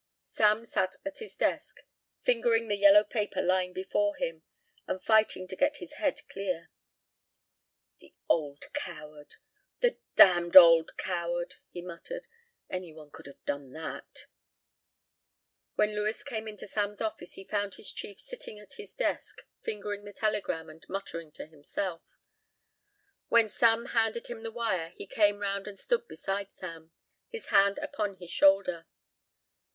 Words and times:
Sam 0.23 0.65
sat 0.65 0.95
at 1.05 1.19
his 1.19 1.35
desk, 1.35 1.79
fingering 2.21 2.67
the 2.69 2.75
yellow 2.75 3.03
paper 3.03 3.39
lying 3.39 3.71
before 3.71 4.15
him 4.15 4.41
and 4.87 4.99
fighting 4.99 5.47
to 5.47 5.55
get 5.55 5.77
his 5.77 5.93
head 6.01 6.21
clear. 6.27 6.71
"The 7.99 8.15
old 8.27 8.73
coward. 8.73 9.35
The 9.81 9.99
damned 10.15 10.57
old 10.57 10.97
coward," 10.97 11.57
he 11.69 11.83
muttered; 11.83 12.25
"any 12.67 12.91
one 12.91 13.11
could 13.11 13.27
have 13.27 13.45
done 13.45 13.73
that." 13.73 14.25
When 15.75 15.93
Lewis 15.95 16.23
came 16.23 16.47
into 16.47 16.65
Sam's 16.65 16.99
office 16.99 17.33
he 17.33 17.43
found 17.43 17.75
his 17.75 17.91
chief 17.93 18.19
sitting 18.19 18.57
at 18.57 18.73
his 18.73 18.95
desk 18.95 19.43
fingering 19.59 20.03
the 20.05 20.13
telegram 20.13 20.67
and 20.67 20.83
muttering 20.89 21.31
to 21.33 21.45
himself. 21.45 22.09
When 23.29 23.49
Sam 23.49 23.85
handed 23.85 24.25
him 24.25 24.41
the 24.41 24.49
wire 24.51 24.89
he 24.95 25.05
came 25.05 25.39
around 25.43 25.67
and 25.67 25.77
stood 25.77 26.07
beside 26.07 26.51
Sam, 26.51 26.91
his 27.29 27.49
hand 27.49 27.77
upon 27.77 28.15
his 28.15 28.31
shoulder. 28.31 28.87